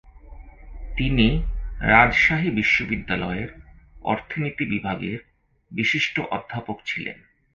[0.97, 1.27] তিনি
[1.87, 3.49] রাজশাহী বিশ্ববিদ্যালয়ের
[4.03, 5.19] অর্থনীতি বিভাগের
[5.71, 7.17] বিশিষ্ট অধ্যাপক ছিলেন।